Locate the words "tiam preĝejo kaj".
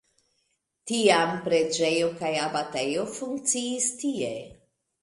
0.91-2.33